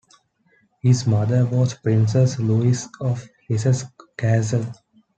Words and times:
His 0.81 1.05
mother 1.05 1.45
was 1.45 1.75
Princess 1.75 2.39
Louise 2.39 2.89
of 3.01 3.29
Hesse-Kassel. 3.47 4.73